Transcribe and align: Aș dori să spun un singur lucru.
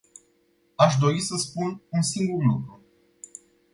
Aș 0.75 0.95
dori 0.95 1.19
să 1.21 1.35
spun 1.37 1.81
un 1.89 2.01
singur 2.01 2.43
lucru. 2.43 2.83